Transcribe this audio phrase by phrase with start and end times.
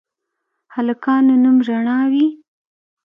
[0.75, 2.27] هلکانو نوم رڼا وي